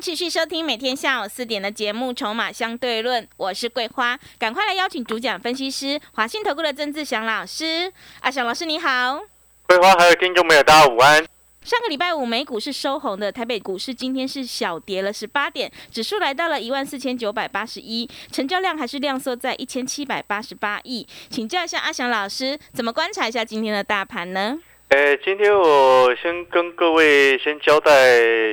[0.00, 7.92] 持续收听每天下午四点的节目《筹码相对论》，我是桂花，赶快来邀请主讲分析师华信投顾的曾志祥老师。
[8.20, 9.20] 阿祥老师你好，
[9.66, 11.26] 桂花还有听众朋友大家午安。
[11.62, 21.06] 上个礼拜五美股是收红的，台北股市今天是小跌了十八点，指数来到了一万四千九百八十一，成交量还是量缩在一千七百八十八亿。
[21.28, 24.58] 请教一下阿祥老师，怎么观察一下今天的大盘呢？
[24.90, 27.92] 呃，今天我先跟各位先交代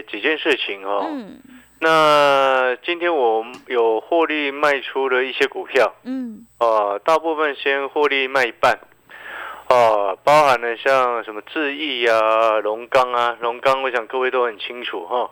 [0.01, 1.07] 几件事情哦。
[1.09, 1.39] 嗯
[1.77, 8.79] 那今天我有获利卖出了一些股票，嗯呃，大部分先获利卖一半，
[9.69, 15.29] 哦、包含了像什么智毅啊、龙钢啊，龙钢我想各位都很清楚哈。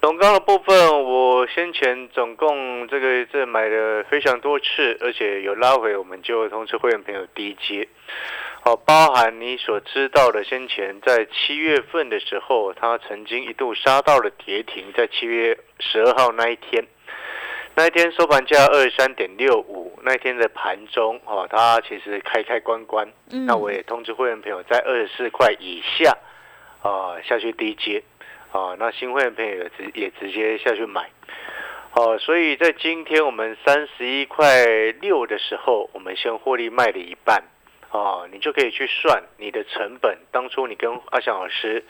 [0.00, 7.88] 龙钢的部分，我先前总共这个这买了非常多次，而且有拉回，我们就通知会员朋友低接。
[8.64, 16.82] 哦，包含你所知道的，先前在七月份的时候，它曾经一度杀到了跌停，在七月十二号那一天，
[17.74, 26.16] 那一天收盘价二十三点六五，那一天的盘中，哦，它其实开开关关，嗯，那我也通知会员朋友在二十四块以下，
[26.80, 28.02] 啊、下去低接，
[28.50, 31.10] 啊、那新会员朋友也直也直接下去买，
[31.92, 34.64] 哦、所以在今天我们三十一块
[35.02, 37.44] 六的时候，我们先获利卖了一半，
[37.94, 41.84] 哦、你就可以去算你的成本，当初你跟阿翔老师。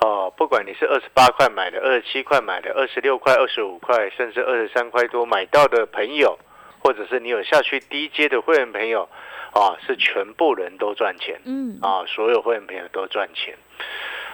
[0.00, 6.36] 哦，不管你是二十八块买的、二十七块买的、二十六块、二十五块，甚至二十三块多买到的朋友，
[6.82, 9.08] 或者是你有下去低阶的会员朋友，
[9.52, 13.54] 啊，是全部人都赚钱嗯啊，所有会员朋友都赚钱。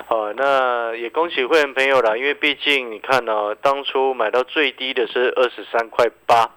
[0.08, 6.50] 哦、那也恭喜会员朋友啦，因为毕竟你看呢、当初买到最低的是二十三块八，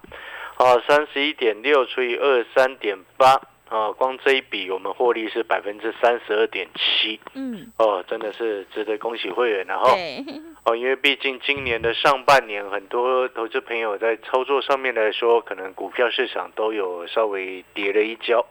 [0.56, 10.26] 啊，三十一点六除以二十三点八，啊，光这一笔我们获利是百分之三十二点七，嗯，哦，真的是值得恭喜会员然后对，
[10.66, 18.46] 哦，因为毕竟今年的上半年，很多投资朋友在操作上面来说，可能股票市场都有稍微跌了一跤，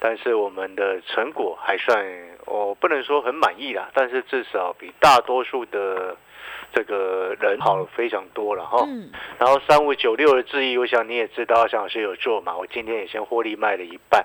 [0.00, 2.02] 但是我们的成果还算，
[2.46, 6.16] 我不能说很满意啦，但是至少比大多数的
[6.72, 8.82] 这个人好了非常多了哈。
[8.88, 14.24] 嗯然后三五九六的质疑，我想你也知道，向老师有做嘛，我今天也先获利卖了一半。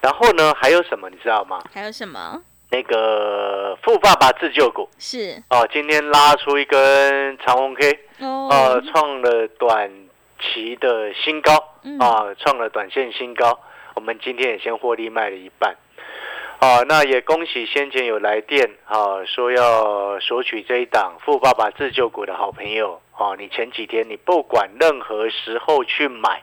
[0.00, 1.60] 然后呢，还有什么你知道吗？
[1.72, 2.40] 还有什么？
[2.70, 4.88] 那个富爸爸自救股。
[4.98, 9.90] 是哦，今天拉出一根长红 K，哦，呃，创了短
[10.38, 13.58] 期的新高嗯啊，创了短线新高。
[13.94, 15.74] 我们今天也先获利卖了一半，
[16.60, 26.42] 啊，那也恭喜先前有来电啊，说要索取这一档富爸爸自救股的好朋友啊，你前几天你不管任何时候去买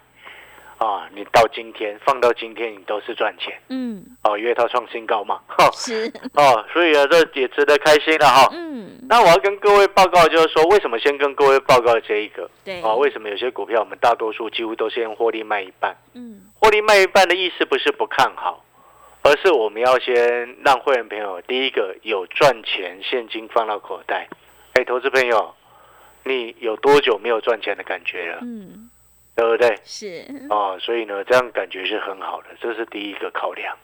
[0.78, 8.50] 啊，你到今天放到今天你都是赚钱嗯哦，因为它创新高嘛，哈是 哦，所以啊，这也值得开心了哈。
[8.52, 12.94] 嗯那我要跟各位报告，就是说，为什么先跟各位报告这一个对啊？
[12.96, 15.96] 为什么有些股票我们大多数几乎都先获利卖一半？
[16.14, 18.64] 嗯获利卖一半的意思不是不看好，
[19.22, 24.28] 而是我们要先让会员朋友第一个有赚钱现金放到口袋。
[24.74, 25.54] 哎，投资朋友，
[26.24, 28.40] 你有多久没有赚钱的感觉了？
[28.42, 28.85] 嗯
[29.36, 29.78] 对不对？
[29.84, 33.76] 是哦，所以呢，这样感觉是很好的，这是第一个考量。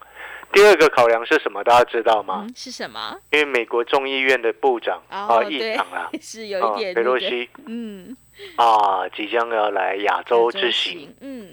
[0.53, 1.63] 第二个考量是什么？
[1.63, 2.43] 大家知道吗？
[2.47, 3.17] 嗯是什么？
[3.31, 8.15] 因为美国众议院的部长啊，哦，议长啊，， 是有一点佩洛西嗯
[8.57, 11.49] 啊，即将要来亚洲之行。，嗯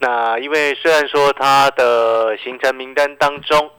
[0.00, 3.70] 那因为虽然说他的行程名单当中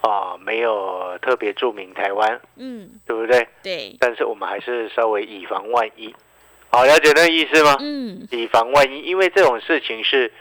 [0.00, 3.46] 啊没有特别注明台湾，嗯对不对？
[3.62, 6.14] 对，但是我们还是稍微以防万一。
[6.70, 7.76] 好，了解那个意思吗？
[7.80, 10.32] 嗯以防万一，因为这种事情是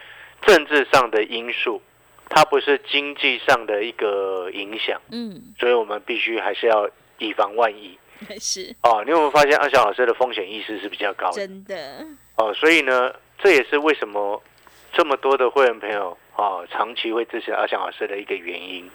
[0.43, 1.81] 政治上的因素，
[2.29, 7.97] 它不是经济上的一个影响，嗯所以我们必须还是要以防万一。
[8.37, 11.37] 是哦，你有没有发现阿翔老师的风险意识是比较高的？
[11.37, 12.05] 真的，
[12.35, 14.43] 哦，所以呢，这也是为什么
[14.91, 18.91] 这么多的会员朋友啊、长期会支持阿翔老师的一个原因。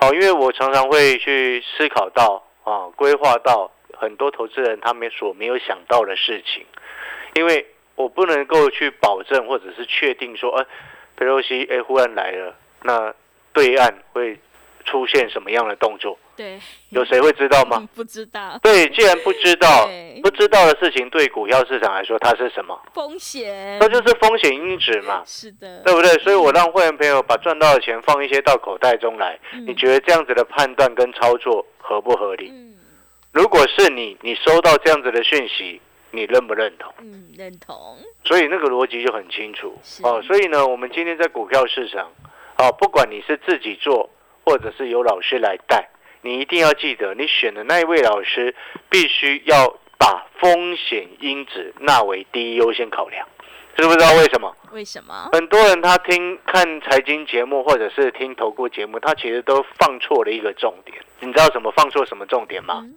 [0.00, 6.64] 哦，因为我常常会去思考到啊，规划到很多投资人他们所没有想到的事情，
[7.34, 7.66] 因为
[7.96, 10.66] 我不能够去保证或者是确定说，哎、
[11.16, 13.14] 佩洛西哎忽然来了，那
[13.52, 14.40] 对岸会
[14.86, 16.18] 出现什么样的动作？
[16.34, 16.58] 对，
[16.88, 17.86] 有谁会知道吗？
[17.94, 19.86] 不知道对，既然不知道，
[20.22, 22.80] 不知道的事情对股票市场来说，它是什么？
[22.94, 26.08] 风险，那就是风险因子嘛，是的，对不对？
[26.20, 32.48] 所以我让会员朋友把赚到的钱放一些到口袋中来，嗯你觉得这样子的判断跟操作合不合理？
[32.50, 32.74] 嗯
[33.32, 35.80] 如果是你，你收到这样子的讯息，
[36.10, 36.92] 你认不认同？
[36.98, 40.20] 嗯，认同，所以那个逻辑就很清楚哦。
[40.22, 42.10] 所以呢，我们今天在股票市场，
[42.58, 44.10] 哦，不管你是自己做，
[44.44, 45.88] 或者是有老师来带，
[46.22, 48.52] 你一定要记得，你选的那一位老师
[48.88, 53.24] 必须要把风险因子纳为第一优先考量。
[53.76, 54.52] 知不知道为什么？
[54.72, 55.30] 为什么？
[55.32, 60.98] 很多人他听看财经节目或者是听投顾节目，他其实都放错了一个重点。
[61.20, 62.80] 你知道什么放错什么重点吗？
[62.82, 62.96] 嗯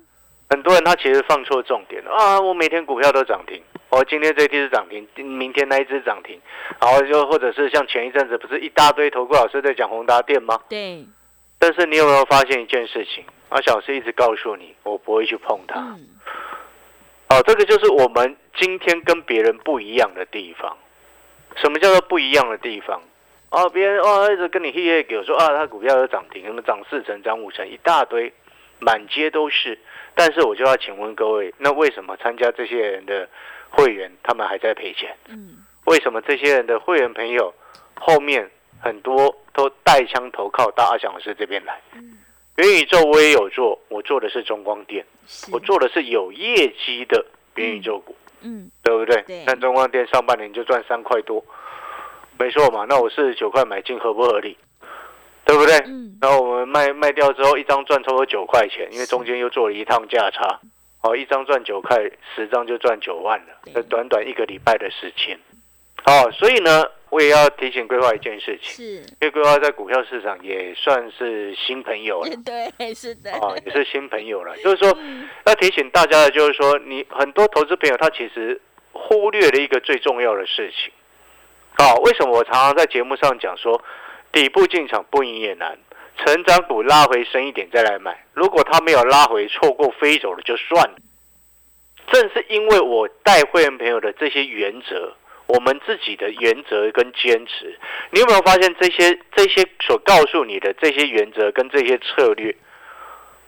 [0.53, 2.39] 很多人他其实放错重点了啊！
[2.39, 3.59] 我每天股票都涨停，
[3.89, 6.39] 哦，今天这一只涨停，明天那一只涨停，
[6.79, 10.59] 然后就或者是像前一阵子不是一大堆投顾老师在讲宏达电吗？
[10.69, 11.03] 对，
[11.57, 13.25] 但是你有没有发现一件事情？
[13.49, 15.79] 阿小老师一直告诉你，我不会去碰它。
[15.79, 16.07] 嗯，
[17.29, 20.77] 哦，这个就是我们今天跟别人不一样的地方。
[21.55, 23.01] 什么叫做不一样的地方？
[23.49, 28.31] 哦，别人哦一直跟你嘿嘿给我说啊，他股票有涨停，什么涨四成、涨五成，一大堆，
[28.83, 29.79] 满街都是。
[30.15, 33.27] 但是我就要请问各位，那为什么参加这些人的
[33.69, 35.15] 会员，他们还在赔钱？
[35.27, 37.53] 嗯，为什么这些人的会员朋友
[37.95, 38.49] 后面
[38.79, 41.81] 很多都带枪投靠到阿翔老师这边来？
[41.95, 42.19] 嗯
[42.57, 45.03] 元宇宙我也有做，我做的是中光电，
[45.51, 47.25] 我做的是有业绩的
[47.55, 48.15] 元宇宙股。
[48.41, 49.23] 嗯，对不对？
[49.23, 51.43] 对但中光电上半年就赚三块多，
[52.37, 52.85] 没错嘛。
[52.87, 54.55] 那我四十九块买进合不合理？
[55.45, 55.75] 对不对？
[55.85, 60.59] 嗯，然后我们卖卖掉之后，一张赚差不多九块钱，因为中间又做了一趟价差。
[61.01, 61.97] 哦，一张赚九块，
[62.33, 65.37] 十张就赚九万了，对这短短一个礼拜的时间。
[66.05, 72.29] 哦，所以呢，我也要提醒规划一件事情，是，因为规划在股票市场也算是新朋友了。
[72.77, 74.55] 对，是的，哦，也是新朋友了。
[74.57, 78.61] 就是说，嗯要提醒大家的，就是说，你很多投资朋友他其实
[78.93, 80.93] 忽略了一个最重要的事情。
[81.75, 83.83] 啊，为什么我常常在节目上讲说，
[84.33, 85.77] 底部进场不赢也难，
[86.17, 88.25] 成长股拉回深一点再来买。
[88.33, 90.95] 如果它没有拉回，错过飞走了就算了。
[92.07, 95.15] 正是因为我带会员朋友的这些原则，
[95.47, 97.79] 我们自己的原则跟坚持，
[98.11, 102.53] 你有没有发现这些这些所告诉你的这些原则跟这些策略，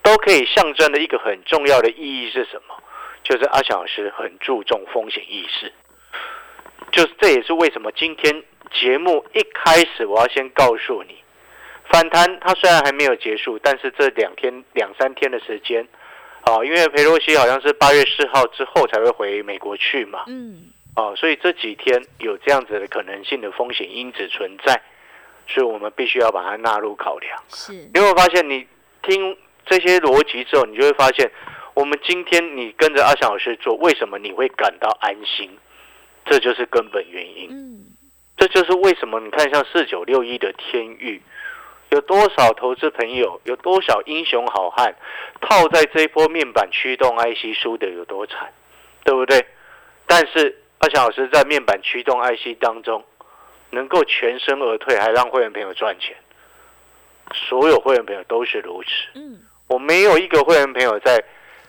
[0.02, 2.76] 都可以象征的一个很重要的意义是什么？
[3.24, 5.74] 就是阿翔老师很注重风险意识，
[6.92, 11.16] 就是这也是为什么今天节目一开始我要先告诉你，
[11.90, 15.88] 反弹它虽然还没有结束，但是这两天两三天的时间，
[16.42, 24.82] 啊，因为佩洛西好像是八月四号之后才会回美国去嘛，嗯，哦，所以这几天有这样子的可能性的风险因子存在，
[25.48, 27.38] 所以我们必须要把它纳入考量。
[27.50, 28.68] 是，你有没有发现，你
[29.02, 31.32] 听这些逻辑之后，你就会发现，
[31.74, 35.50] 我们今天你跟着阿翔老师做，为什么你会感到安心？
[36.28, 37.50] 这就是根本原因。
[37.52, 37.85] 嗯，
[38.48, 41.20] 这就是为什么你看像四九六一的天域，
[41.90, 44.96] 有多少投资朋友，有多少英雄好汉
[45.42, 48.54] 套在这一波面板驱动 IC 输的有多惨，
[49.04, 49.44] 对不对？
[50.06, 53.04] 但是阿强老师在面板驱动 IC 当中，
[53.72, 56.16] 能够全身而退，还让会员朋友赚钱，
[57.34, 58.90] 所有会员朋友都是如此。
[59.16, 61.24] 嗯，我没有一个会员朋友在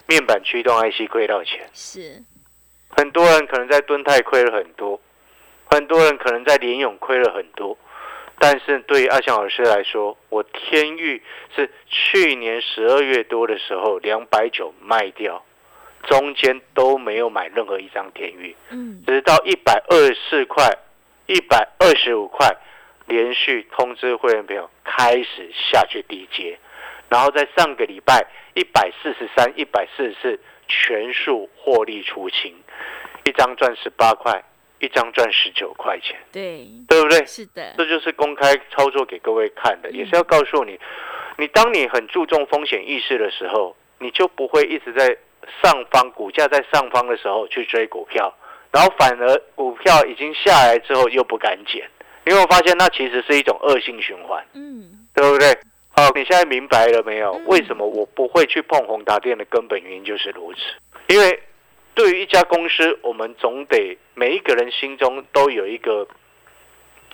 [0.07, 1.67] 面板驱动 IC 亏到钱。
[1.73, 2.23] 是，
[2.91, 5.01] 很多人可能在蹲泰亏了很多，
[5.71, 7.77] 很多人可能在联勇亏了很多，
[8.39, 11.23] 但是对于阿翔老师来说，我天域
[11.55, 15.45] 是去年十二月多的时候两百九卖掉，
[16.05, 20.71] 中间都没有买任何一张天域，嗯，直到一百二十四块、
[21.27, 22.57] 一百二十五块，
[23.07, 26.59] 连续通知会员朋友开始下去低接，
[27.09, 32.55] 然后在上个礼拜一百四十三、一百四十四全数获利出清，
[33.25, 34.45] 一张赚十八块，
[34.79, 37.25] 一张赚十九块钱，对，对不对？
[37.27, 40.79] 是的，这就是公开操作给各位看的，也是要告诉你，
[41.39, 45.17] 你当你很注重风险意识的时候，你就不会一直在
[45.63, 48.33] 上方股价在上方的时候去追股票，
[48.71, 51.89] 然后反而股票已经下来之后又不敢减，
[52.27, 55.57] 因为我发现那其实是一种恶性循环，嗯，对不对？
[55.99, 57.33] 好，你现在明白了没有？
[57.33, 57.47] 嗯？
[57.47, 60.59] 为什么我不会去碰宏达电的根本原因就是如此，
[61.09, 61.43] 因为
[61.97, 66.07] 对于一家公司，我们总得每一个人心中都有一个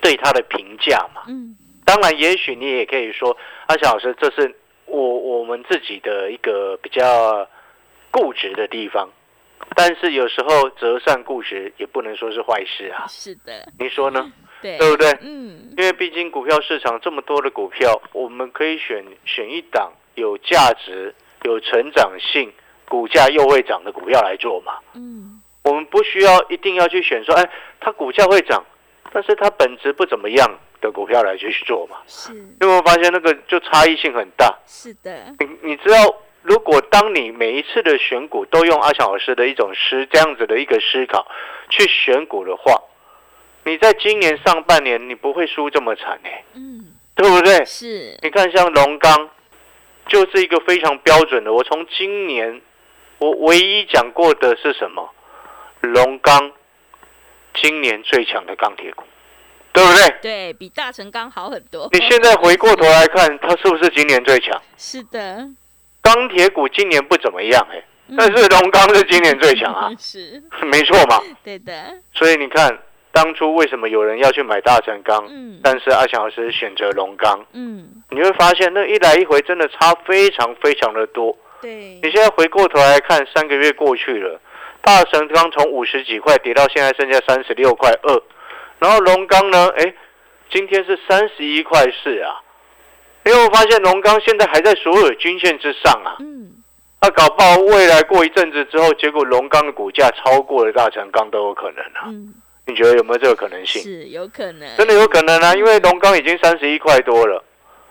[0.00, 1.22] 对它的评价嘛。
[1.28, 3.34] 嗯，当然，也许你也可以说，
[3.68, 4.54] 阿翔老师，这是
[4.86, 7.48] 我我们自己的一个比较
[8.10, 9.08] 固执的地方。
[9.76, 14.32] 但是有时候折善固执也不能说是坏事啊，是的，你说呢？
[14.60, 15.10] 对，对不对？
[15.22, 22.52] 嗯，因为毕竟股票市场这么多的股票，我们可以选选一档有价值、有成长性、
[22.88, 24.74] 股价又会涨的股票来做嘛。
[24.94, 28.64] 嗯，我们不需要一定要去选说，哎，它股价会涨，
[29.12, 31.98] 但是它本质不怎么样的股票来去做嘛。
[32.06, 34.54] 是你有没有发现那个就差异性很大？
[34.66, 41.26] 是的，你你知道，如果当你每一次的选股都用阿强老师的一种思这样子的一个思考
[41.70, 42.80] 去选股的话，
[43.64, 47.64] 你在今年上半年你不会输这么惨哎、嗯，对不对？
[47.64, 49.30] 是，你看像龙钢，
[50.08, 51.52] 就是一个非常标准的。
[51.52, 52.60] 我从今年
[53.22, 55.08] 我唯一讲过的是什么？
[55.82, 56.50] 龙钢
[57.54, 59.04] 今年最强的钢铁股，
[59.72, 60.14] 对不对？
[60.20, 61.88] 对比大成钢好很多。
[61.92, 64.60] 你现在回过头来看，它是不是今年最强？
[64.76, 65.48] 是的，
[66.02, 67.76] 钢铁股今年不怎么样哎、
[68.08, 71.20] 嗯但是龙钢是今年最强啊， 是，没错嘛。
[71.44, 71.72] 对的，
[72.12, 72.76] 所以你看，
[73.12, 81.36] 当初为什么有人要去买大成钢，嗯但是阿强老师选择龙钢，嗯，你会发现那一来一回真的差非常非常的多。
[81.62, 84.40] 对你，现在回过头来看，三个月过去了，
[84.82, 88.22] 大成刚从五十几块跌到现在剩下三十六块二，
[88.80, 89.94] 然后龙钢呢，哎，
[90.50, 92.42] 今天是三十一块四啊。
[93.24, 96.50] 因为我发现龙钢现在还在所有均线之上啊，嗯，
[97.00, 102.06] 那、搞不好未来过一阵子之后，结果龙钢的股价超过了大成钢都有可能啊。
[102.06, 102.34] 嗯，
[102.66, 103.80] 你觉得有没有这个可能性？
[103.80, 107.44] 是有可能，真的有可能啊，因为龙钢已经三十一块多了，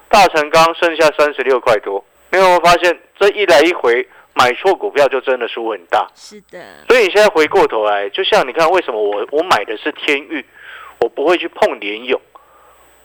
[0.09, 2.03] 大成钢剩下三十六块多。
[2.31, 6.07] 你有没有发现这一来一回买错股票就真的输很大？
[6.15, 10.45] 是的，所以你现在回过头来，就像你看，为什么我我买的是天域，
[10.99, 12.19] 我不会去碰联勇？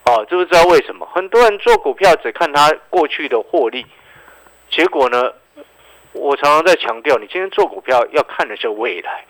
[0.04, 1.04] 哦，知不知道为什么？
[1.12, 3.84] 很多人做股票只看他过去的获利，
[4.70, 5.32] 结果呢，
[6.12, 9.24] 我常常在强调，你今天做股票要看的是未来。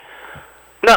[0.83, 0.95] 那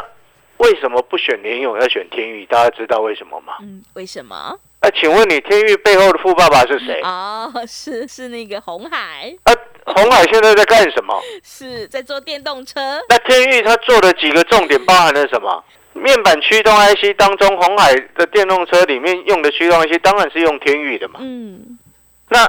[0.58, 2.46] 为什么不选联勇，要选天域？
[2.46, 3.54] 大家知道为什么吗？
[3.62, 4.60] 嗯，为什么？
[4.82, 7.02] 那、请问你天域背后的富爸爸是谁？
[7.04, 9.54] 哦， 是是那个红海，啊，
[9.86, 11.22] 红海现在在干什么？
[11.44, 15.64] 是在做电动车，那天域他做的几个重点包含了什么？
[15.94, 21.20] 面板驱动 IC 当中，红海的电动车里面用的驱动 IC 当然是用天域的嘛。
[21.22, 21.78] 嗯，
[22.30, 22.48] 那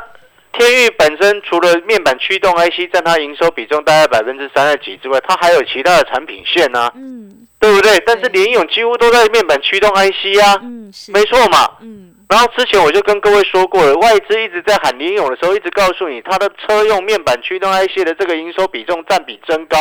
[0.52, 8.02] 天域本身除了面板驱动 IC 占它营收比重大概百分之三十几之外，它还有其他的产品线啊，嗯对不对？
[8.06, 11.76] 但是联勇几乎都在面板驱动 IC 啊，嗯，是，没错嘛。
[11.82, 19.76] 嗯然后之前我就跟各位说过了，外资一直在喊联勇的时候，一直告诉你它的车用面板驱动 IC 的这个营收比重占比增高，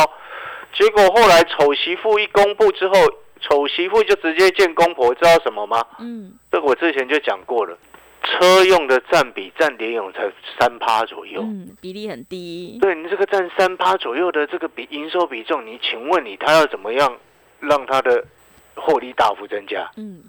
[0.74, 2.95] 结果后来丑媳妇一公布之后，
[3.39, 5.86] 丑媳妇就直接见公婆，知道什么吗？
[6.00, 7.77] 嗯这个我之前就讲过了，
[8.24, 10.21] 车用的占比占联咏才
[10.59, 11.41] 三趴左右。
[11.43, 17.15] 嗯，比例很低，对你这个占三趴左右的这个比营收比重，你请问你他要怎么样
[17.60, 18.24] 让他的
[18.75, 19.89] 获利大幅增加？
[19.98, 20.24] 嗯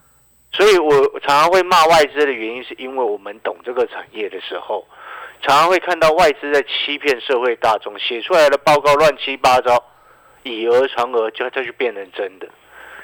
[0.53, 4.85] 所以我常常会骂外资的原因，是因为我们懂这个产业的时候，
[5.43, 9.81] 常常会看到外资在欺骗社会大众，写出来的报告乱七八糟，
[10.43, 12.49] 以讹传讹，就它就变成真的。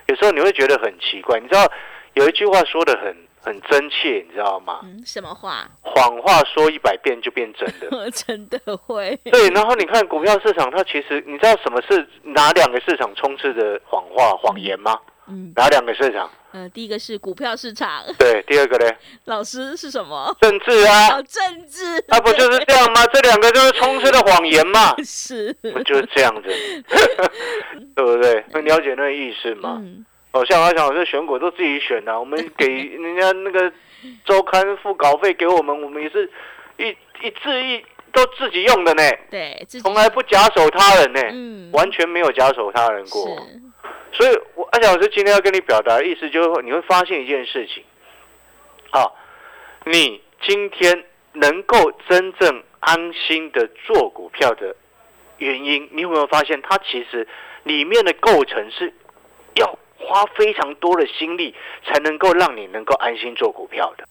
[0.09, 1.71] 有时候你会觉得很奇怪，你知道
[2.15, 4.81] 有一句话说的很很真切，你知道吗？
[4.83, 5.71] 嗯，什么话？
[5.81, 8.11] 谎话说一百遍就变真的。
[8.11, 14.99] 真的会，对，然后你看股票市场，它其实你知道什么是哪两个市场充斥着谎话、谎言吗？
[15.29, 16.29] 嗯哪两个市场？
[16.53, 18.91] 呃，第一个是股票市场，对，第二个呢？
[19.27, 20.35] 老师是什么？
[20.41, 23.07] 政治啊，哦，政治，那、不就是这样吗？
[23.13, 26.49] 这两个就是充斥的谎言嘛，是，不就是这样子，
[27.95, 28.45] 对不对？
[28.53, 29.79] 能了解那个意思吗？
[29.81, 30.05] 嗯
[30.37, 32.67] 哦，像阿翔老师选股都自己选的、我们给
[32.97, 33.73] 人家那个
[34.25, 36.31] 周刊付稿费给我们，我们也是
[36.77, 36.89] 一
[37.23, 43.25] 一字一都自己用的呢，对，从来不假手他人呢，嗯完全没有假手他人过。
[44.13, 47.83] 所以，我阿翔老师今天要跟你表达的意思就是说，你会发现一件事情，
[48.91, 49.11] 啊，
[49.85, 54.75] 你今天能够真正安心的做股票的
[55.39, 57.27] 原因，你有没有发现它其实
[57.65, 59.06] 里面的构成是要
[60.07, 64.05] 花非常多的心力，才能够让你能够安心做股票的？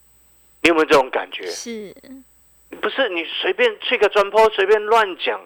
[0.62, 1.46] 你有没有这种感觉？
[1.48, 1.96] 是，
[2.82, 5.40] 不是你随便吹个转坡，随便乱讲。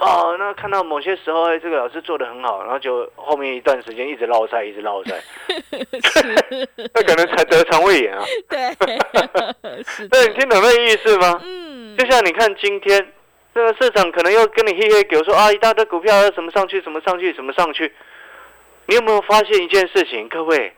[0.00, 5.22] 哦，那看到某些时候，哎，这个老师做的很好，然后就后面一段时间一直落赛，一直落赛，
[6.92, 8.24] 那可能才得肠胃炎啊。
[8.48, 8.74] 对，
[9.86, 11.40] 是对，你，听懂那意思吗？
[11.44, 13.12] 嗯，就像你看今天
[13.54, 17.92] 这个市场可能又跟你嘿嘿给我说啊，一大堆股票要怎么上去，怎么上去，怎么上去。
[18.86, 20.72] 你有没有发现一件事情，各位？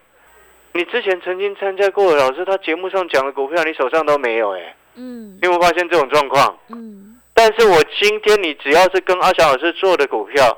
[0.72, 6.58] 你之前曾经参加过的老师，他节目上讲的股票，你手上都没有哎、嗯你有没有发现这种状况？
[6.68, 10.56] 嗯但是我今天你只要是跟阿翔老师做的股票，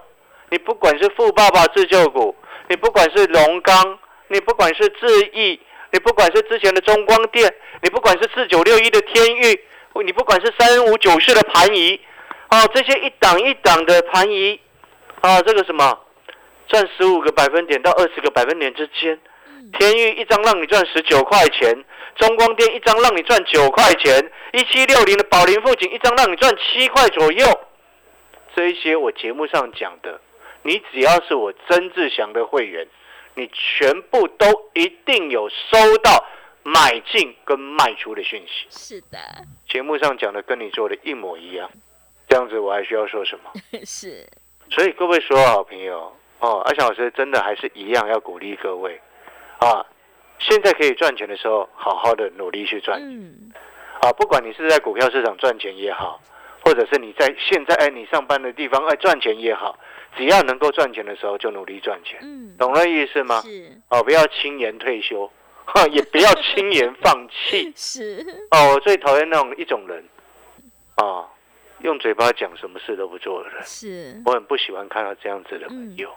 [0.51, 2.35] 你不管是富爸爸自救股，
[2.69, 5.61] 你不管是龙钢，你不管是智毅，
[5.93, 7.53] 你不管是之前的中光电，
[7.83, 9.61] 你不管是四九六一的天域，
[10.05, 12.01] 你不管是三五九四的盘仪，
[12.51, 14.61] 哦，这些一档一档的盘仪，
[15.21, 15.99] 啊，这个什么
[16.69, 19.19] 赚十五个百分点到二十个百分点之间，
[19.73, 21.85] 天域一张让你赚十九块钱，
[22.17, 27.47] 中光电一张让你赚九块钱，一七六零的宝林富锦一张让你赚七块左右，
[28.55, 30.21] 这一些我节目上讲的，
[30.63, 32.87] 你只要是我曾志祥的会员。
[33.35, 36.27] 你全部都一定有收到
[36.65, 38.67] 买进跟卖出的讯息。
[38.69, 39.17] 是的，
[39.69, 41.71] 节目上讲的跟你做的一模一样。
[42.29, 43.53] 这样子我还需要说什么？
[43.87, 44.27] 是。
[44.73, 49.01] 所以各位所有好朋友哦，阿翔老师真的还是一样要鼓励各位
[49.59, 49.85] 啊！
[50.39, 53.01] 现在可以赚钱的时候，好好的努力去赚。
[53.03, 53.53] 嗯。
[54.01, 56.21] 啊，不管你是在股票市场赚钱也好，
[56.65, 59.77] 或者是你在现在哎你上班的地方哎赚钱也好。
[60.17, 62.19] 只要能够赚钱的时候，就努力赚钱。
[62.23, 63.41] 嗯，懂了意思吗？
[63.43, 65.31] 是哦，不要轻言退休，
[65.67, 67.73] 哈，也不要轻言放弃。
[67.77, 70.03] 是哦，我最讨厌那种一种人，
[70.95, 71.29] 啊，
[71.81, 73.63] 用嘴巴讲什么事都不做的人。
[73.65, 76.11] 是，我很不喜欢看到这样子的朋友。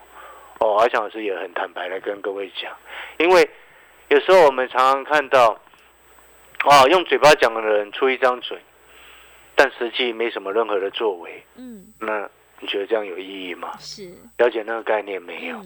[0.61, 2.71] 哦，阿强老师也很坦白的跟各位讲，
[3.17, 3.49] 因为
[4.07, 5.59] 有时候我们常常看到，
[6.59, 8.57] 啊，用嘴巴讲的人出一张嘴，
[9.55, 11.43] 但实际没什么任何的作为。
[11.55, 12.29] 嗯，那。
[12.63, 13.71] 你觉得这样有意义吗？
[13.79, 15.59] 是了解那个概念没有？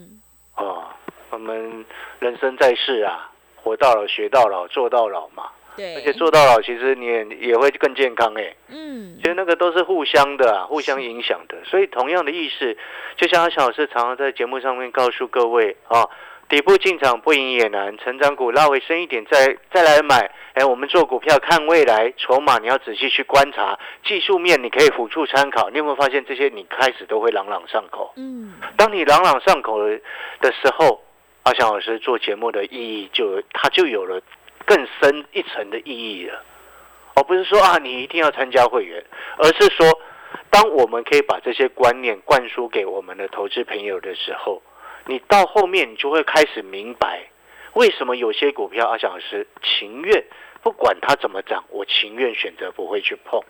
[0.54, 0.88] 哦，
[1.28, 1.84] 我们
[2.20, 5.50] 人生在世啊，活到老学到老做到老嘛。
[5.76, 8.54] 对，而且做到老，其实你也也会更健康哎。
[8.68, 11.56] 嗯，其实那个都是互相的，啊互相影响的。
[11.64, 12.76] 所以同样的意思，
[13.16, 16.08] 就像阿小老师常常在节目上面告诉各位啊。
[16.48, 20.30] 底部进场不赢也难，成长股拉回深一点再再来买。
[20.54, 25.68] 哎，我们做股票看未来，筹码你要仔细去观察，技术面你可以辅助参考。
[25.70, 26.48] 你有没有发现这些？
[26.48, 28.12] 你开始都会朗朗上口。
[28.14, 31.02] 嗯，当你朗朗上口的时候，
[31.42, 34.22] 阿翔老师做节目的意义就它就有了
[34.66, 36.44] 更深一层的意义了。
[37.14, 39.02] 而不是说啊，你一定要参加会员，
[39.38, 39.98] 而是说，
[40.50, 44.60] 当我们可以把这些观念灌输给我们的投资朋友的时候。
[45.08, 47.22] 你到后面，你就会开始明白，
[47.74, 50.24] 为什么有些股票阿翔老师情愿
[50.62, 53.40] 不管它怎么涨，我情愿选择不会去碰。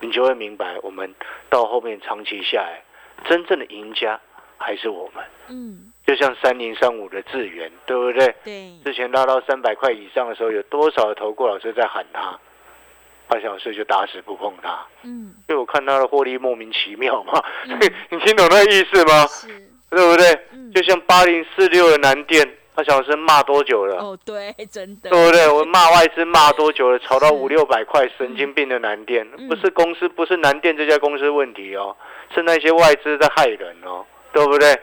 [0.00, 1.14] 你就会明白，我们
[1.48, 2.82] 到后面长期下来，
[3.24, 4.20] 真正的赢家
[4.58, 5.24] 还是我们。
[5.48, 8.34] 嗯，就像三零三五的智源，对不对？
[8.44, 8.72] 对。
[8.84, 12.38] 之前拉到三百块以上的时候，有多少的投顾老师在喊他？
[13.28, 14.84] 阿翔老师就打死不碰他。
[15.04, 15.34] 嗯。
[15.48, 17.42] 因为我看他的获利莫名其妙嘛。
[18.10, 19.26] 你听懂那意思吗？
[19.26, 19.48] 是。
[19.90, 20.72] 对不对？
[20.74, 23.96] 就像八零四六的南电，他小时骂多久了？
[23.96, 25.10] 哦，对，真的。
[25.10, 25.46] 对不对？
[25.48, 26.98] 我骂外资骂多久了？
[26.98, 31.94] 炒到五六百块，神经病的南电，不是公司，不是南电这家公司问题哦，
[32.34, 34.74] 是那些外资在害人哦，对不对？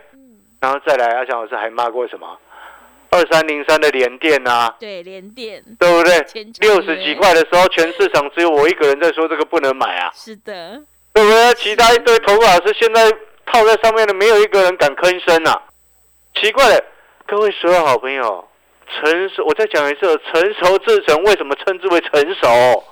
[0.59, 2.37] 然后再来，阿强老师还骂过什么？
[3.11, 6.19] 二三零三的联电啊，对，联电，对不对？
[6.59, 10.11] 六十几块的时候，全市场只有我一个人在说这个不能买啊。
[10.13, 10.81] 是的。
[11.13, 11.53] 对不对？
[11.55, 13.11] 其他一堆投顾老师现在。
[13.51, 15.59] 套在上面的没有一个人敢吭声啊！
[16.35, 16.79] 奇怪了，
[17.25, 18.47] 各位所有好朋友，
[18.85, 22.83] 成熟，我再讲一次，成熟制成为什么称之为成熟？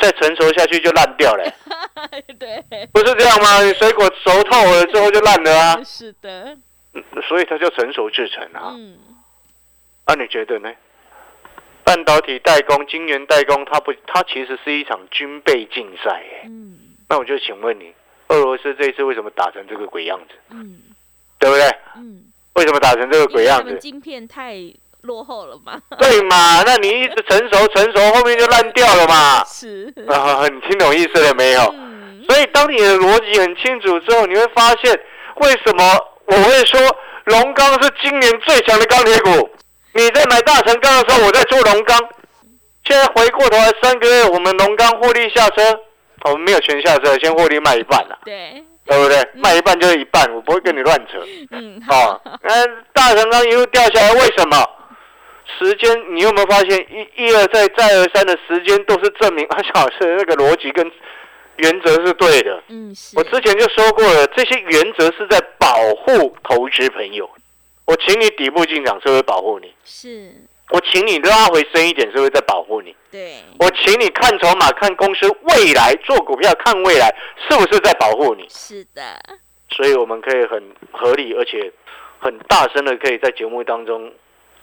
[0.00, 1.44] 再成熟下去就烂掉了。
[2.40, 3.58] 对，不是这样吗？
[3.78, 5.78] 水果熟透了之后就烂了啊。
[5.84, 6.56] 是的。
[7.28, 8.74] 所以它叫成熟制成啊。
[8.76, 8.96] 嗯。
[10.06, 10.72] 那你觉得呢？
[11.84, 16.22] 半导体代工、晶圆代工，它不，它其实是一场军备竞赛。
[16.44, 16.78] 嗯。
[17.08, 17.92] 那我就请问你。
[18.28, 20.34] 俄罗斯这一次为什么打成这个鬼样子？
[20.48, 20.80] 嗯，
[21.38, 21.68] 对不对？
[21.94, 23.78] 嗯，为什么打成这个鬼样子？
[23.78, 24.56] 晶片太
[25.02, 25.80] 落后了嘛？
[25.98, 26.62] 对嘛？
[26.64, 29.44] 那你一直成熟成熟，后面就烂掉了嘛？
[29.44, 31.60] 是啊，你听懂意思了没有？
[32.26, 34.98] 所以当你的逻辑很清楚之后，你会发现
[35.36, 35.84] 为什么
[36.26, 36.80] 我会说
[37.24, 39.50] 龙钢是今年最强的钢铁股。
[39.94, 41.98] 你在买大成钢的时候，我在做龙钢。
[42.84, 45.80] 现在回过头来三个月，我们龙钢获利下车。
[46.24, 49.22] 我们没有全下车，先获利卖一半了，对，对不对？
[49.34, 51.18] 卖一半就是一半，我不会跟你乱扯。
[51.50, 52.18] 嗯，好。
[52.42, 54.56] 那大成钢一路掉下来，为什么？
[55.58, 60.90] 时间，你有没有发现一、一而再、再而三的时间都是证明阿 小师那个逻辑跟
[61.56, 62.62] 原则是对的。
[62.68, 63.16] 嗯，是。
[63.16, 67.28] 我之前就说过了，这些原则是在保护投资朋友。
[67.84, 69.72] 我请你底部进场，是不是保护你？
[69.84, 70.32] 是。
[70.70, 72.96] 我请你拉回深一点，是不是在保护你？
[73.10, 73.36] 对。
[73.58, 77.14] 我请你看筹码，看公司未来，做股票看未来，
[77.48, 78.46] 是不是在保护你？
[78.48, 79.02] 是的。
[79.70, 81.70] 所以我们可以很合理，而且
[82.18, 84.10] 很大声的，可以在节目当中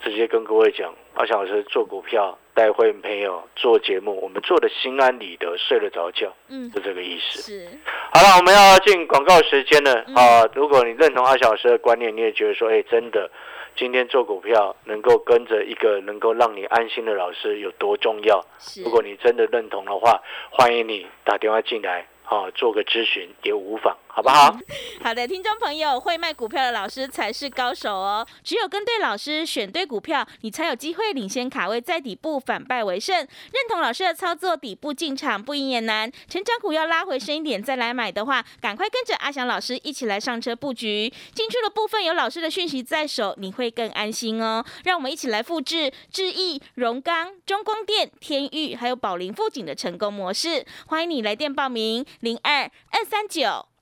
[0.03, 7.41] 直接跟各位讲：，阿翔老师做股票带会员朋友做节目，我们做的心安理得，睡得着觉，嗯，就这个意思。
[7.41, 7.67] 是，
[8.13, 10.49] 好了，我们要进广告时间了嗯啊！
[10.53, 13.29] 如果你认同阿翔老师的观念，你也觉得说，哎，真的，
[13.75, 18.43] 今天做股票能够跟着一个能够让你安心的老师有多重要？
[18.57, 24.57] 是，如果你真的认同的话，欢迎你打电话进来啊，做个咨询也无妨，好不好？
[25.01, 28.27] 好的，听众朋友，会卖股票的老师才是高手哦。
[28.43, 33.15] 只有跟对老师，选对股票，你才有机会领先卡位在底部，反败为胜。
[33.17, 33.27] 认
[33.69, 36.11] 同老师的操作，底部进场不赢也难。
[36.27, 41.11] 成长股要拉回深一点再来买的话，赶快跟着阿翔老师一起来上车布局。
[41.33, 44.63] 进出的部分有老师的讯息在手，你会更安心哦。
[44.83, 50.65] 让我们一起来复制智毅、荣刚、中光电、天域还有宝林富锦的成功模式。
[50.87, 53.70] 欢迎你来电报名：零二二三九。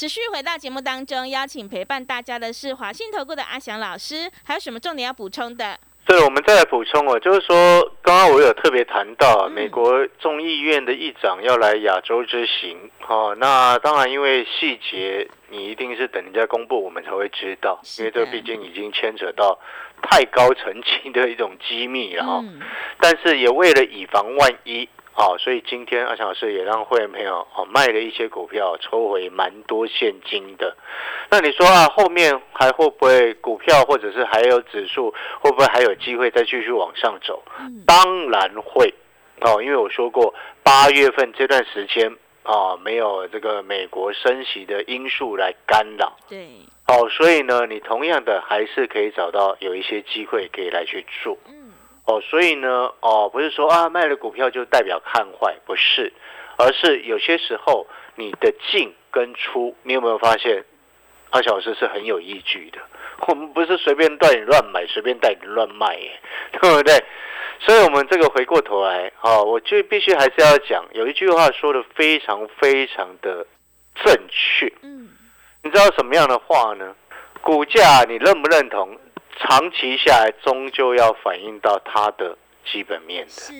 [0.00, 5.78] 持续回到节目当中，邀请陪伴大家的是华信投顾的阿翔老师，还有什么重点要补充的？
[6.06, 9.52] 对，我们再来补充哦，就是说，刚刚我有特别谈到，嗯。
[9.52, 19.58] 美国众议院的议长要来亚洲之行，哦，那当然因为细节你一定是等人家公布，我们才会知道，因为这毕竟已经牵扯到
[20.00, 22.58] 太高层级的一种机密了哈、嗯，
[22.98, 30.76] 但是也为了以防万一，哦，所以今天阿强老师也让会员朋友哦卖了一些股票，抽回蛮多现金的。
[31.30, 37.42] 那你说啊，后面还会不会股票或者是还有指数，会不会还有机会再继续往上走？
[37.58, 38.94] 嗯当然会
[39.40, 46.16] 哦，因为我说过，八月份这段时间啊、没有这个美国升息的因素来干扰。
[46.28, 46.48] 对，
[46.88, 51.36] 哦，所以呢，你同样的还是可以找到有一些机会可以来去做。
[52.10, 56.12] 嗯，哦，所以呢，哦，不是说啊卖了股票就代表看坏，不是，
[56.56, 60.64] 而是有些时候你的进跟出，你有没有发现，
[61.30, 62.78] 阿小老师是很有依据的。
[63.26, 66.20] 我们不是随便带你乱买，随便带你乱卖，耶，
[66.60, 66.94] 对不对？
[67.60, 73.46] 所以，我们这个回过头来，哦，我就必须还是要讲，有一句话说的非常非常的
[74.02, 74.72] 正确。
[74.80, 75.10] 嗯，
[75.62, 76.94] 你知道什么样的话呢？
[77.42, 78.98] 股价你认不认同？
[79.40, 82.36] 长期下来，终究要反映到它的
[82.70, 83.30] 基本面的。
[83.30, 83.52] 是，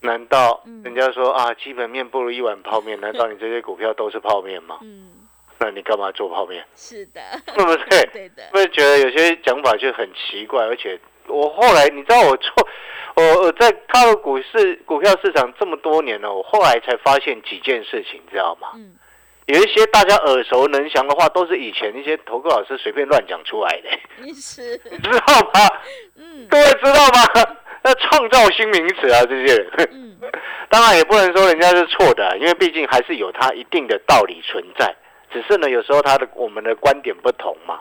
[0.00, 2.98] 难道嗯人家说啊，基本面不如一碗泡面？
[3.02, 4.78] 难道你这些股票都是泡面吗？
[4.82, 5.10] 嗯，
[5.58, 6.64] 那你干嘛做泡面？
[6.76, 7.20] 是的，
[7.54, 8.06] 对不对？
[8.12, 12.52] 对的，会觉得有些讲法就很奇怪，而且我后来你知道我做，
[13.16, 18.72] 我我在踏入股市股票市场这么多年了，我后来才发现几件事情，你知道吗？
[18.74, 18.94] 嗯，
[19.52, 23.90] 有一些大家耳熟能详的话，都是以前一些投顾老师随便乱讲出来的，
[24.22, 24.78] 你，知
[25.10, 25.68] 道吗？
[26.16, 27.56] 嗯各位知道吗？
[27.84, 29.90] 那创造新名词啊，这些人。
[29.92, 30.16] 嗯，
[30.70, 34.94] 当然也不能说人家是错的啊，因为毕竟还是有它一定的道理存在。
[35.30, 37.78] 只是呢，有时候他的我们的观点不同嘛。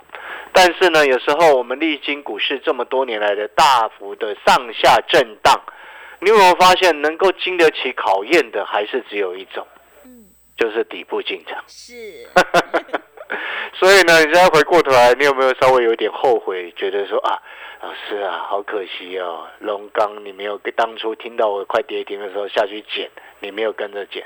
[0.51, 5.57] 但是呢，有时候我们历经股市这么多年来的大幅的上下震荡，
[6.19, 9.80] 你有没有发现能够经得起考验的，还是只有一种，嗯，
[10.61, 11.63] 就是底部进场。
[11.67, 12.27] 是，
[13.73, 17.41] 所以呢，你现在回过头来，你有没有稍微有点后悔，觉得说啊，
[17.81, 24.23] 老师啊，好可惜哦，龙刚你没有跟当初听到我快跌停的时候下去捡，你没有跟着捡。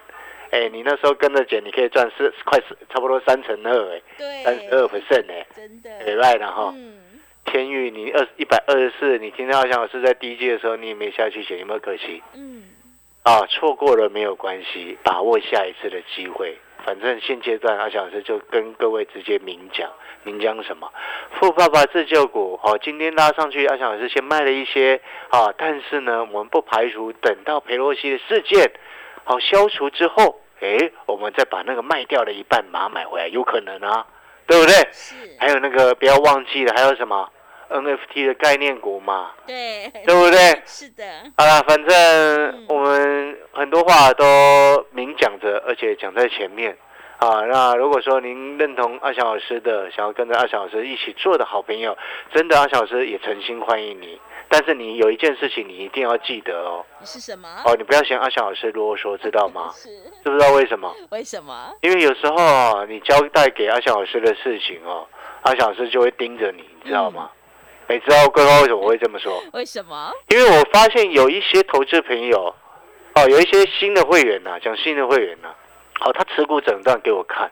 [0.51, 6.73] 哎，你那时候跟着捡，你可以赚四快四差不多三成二，哎，对，三十二 percent 哎，真的，没赖了哈。
[6.75, 6.97] 嗯，
[7.45, 12.21] 天域你二一百二十四，你听到好像我是在低阶的时候，你也没下去捡，有没有可惜？
[12.35, 12.54] 嗯，
[13.25, 16.59] 啊，错过了没有关系，把握下一次的机会。
[16.85, 19.89] 反正现阶段阿小老师就跟各位直接明讲，
[20.21, 20.87] 明讲什么？
[21.31, 28.71] 富爸爸自救股，哦，今天拉上去，阿小老师先卖了一些啊，但是呢，我们不排除等到佩洛西的事件
[29.23, 34.05] 好、消除之后，诶，我们再把那个卖掉的一半马买回来，有可能啊，
[34.45, 34.75] 对不对？
[34.91, 37.27] 是，还有那个不要忘记了，还有什么
[37.69, 40.61] NFT 的概念股嘛，对，对不对？
[40.65, 41.03] 是的，
[41.37, 41.95] 好啦，反正
[42.51, 44.25] 嗯我们很多话都
[44.91, 46.77] 明讲着，而且讲在前面。
[47.17, 51.97] 啊，那如果说您认同阿翔老师的，想要跟着阿翔老师一起做的好朋友，
[52.33, 54.19] 真的阿翔老师也诚心欢迎你。
[54.49, 57.47] 但是你有一件事情你一定要记得哦，是什么？
[57.65, 59.71] 哦，你不要嫌阿翔老师啰嗦，知道吗？
[59.73, 59.89] 是
[60.23, 60.93] 知不知道为什么？
[61.09, 61.73] 为什么？
[61.81, 65.07] 因为有时候啊，你交代给阿翔老师的事情哦，
[65.43, 67.31] 阿翔老师就会盯着你，你知道吗？
[67.87, 69.43] 你知道桂花为什么我会这么说？
[69.53, 70.11] 为什么？
[70.29, 72.53] 因为我发现有一些投资朋友，
[73.13, 75.49] 哦，有一些新的会员呐、讲新的会员呐、
[76.01, 77.49] 哦，他持股诊断给我看，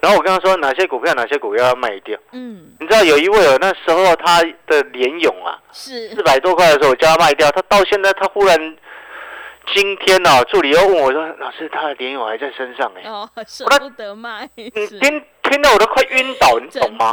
[0.00, 2.18] 然后我跟他说哪些股票哪些股票要卖掉。
[2.32, 8.76] 嗯，你知道有一位哦，那时候他的联勇啊，是四百多块的时候我叫他卖掉，他到现在他忽然
[9.74, 17.12] 今天呢、助理又问我说，老师他的联勇还在身上哎、哦，舍不得卖，你听听到我都快晕倒，你懂吗？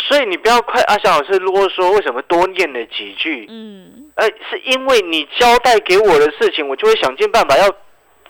[0.00, 3.46] 的，所以你不要快阿翔老师啰嗦，为什么多念了几句？
[3.48, 7.68] 嗯，呃，是因为你交代给我的事情，我就会想尽办法要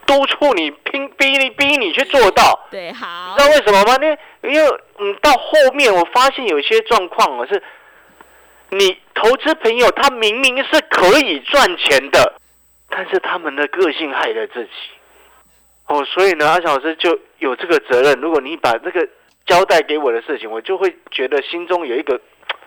[0.07, 2.67] 督促你，拼逼你逼你去做到。
[2.71, 3.97] 对，好你知，道为什么吗？
[4.01, 4.19] 因为
[4.55, 7.63] 因为嗯，到后面我发现有些状况哦，是
[8.71, 12.35] 你投资朋友他明明是可以赚钱的，
[12.89, 14.71] 但是他们的个性害了自己。
[15.87, 18.21] 哦，所以呢，阿翔老师就有这个责任。
[18.21, 19.09] 如果你把这个
[19.51, 22.21] 交代给我的事情，我就会觉得心中有一个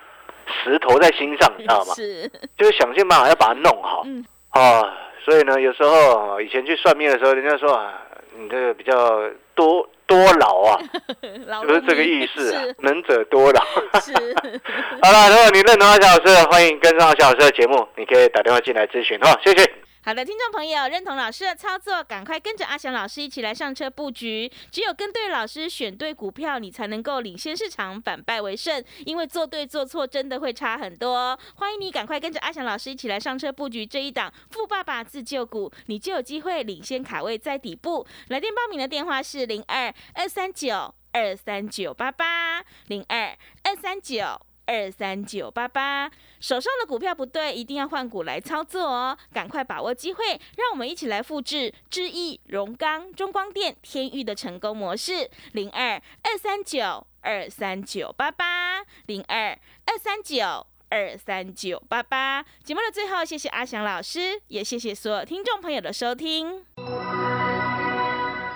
[0.63, 1.93] 石头在心上，你知道吗？
[1.95, 4.03] 是，就是想尽办法要把它弄好。
[4.05, 4.83] 嗯啊，
[5.23, 7.93] 所以呢，有时候以前去算命的时候，人家说啊，
[8.37, 9.21] 你这个比较
[9.55, 10.79] 多多劳啊，
[11.47, 13.61] 老就是这个意思、啊，能者多劳。
[14.01, 14.11] 是，
[15.01, 19.71] 好了，如果你认同阿小老师，欢迎跟上阿小老师的节目，你可以打电话进来咨询哈，谢谢。
[20.05, 24.51] 好的，听众朋友，认同老师的操作，赶快跟着阿翔老师一起来上车布局。
[24.69, 28.83] 只有跟对老师，选对股票，你才能够领先市场，反败为胜。
[29.05, 31.39] 因为做对做错真的会差很多。
[31.55, 38.05] 欢迎你赶快跟着阿翔老师一起来上车布局这一档富爸爸自救股，你就有机会领先卡位在底部。
[38.27, 44.37] 来电报名的电话是零二二三九二三九八八零二二三九。
[44.65, 49.17] 二三九八八，手上的股票不对，一定要换股来操作哦！
[49.33, 50.25] 赶快把握机会，
[50.57, 55.29] 让我们一起来复制智毅、荣钢、中光电、天域的成功模式。
[55.51, 62.43] 零二二三九二三九八八，零二二三九二三九八八。
[62.63, 66.65] 节目的最后，谢谢阿翔老师，也谢谢所有听众朋友的收听。